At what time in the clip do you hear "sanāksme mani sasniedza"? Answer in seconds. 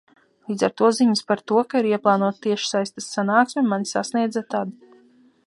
3.19-4.47